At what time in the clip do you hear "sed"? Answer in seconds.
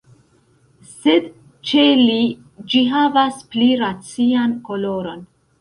0.93-1.27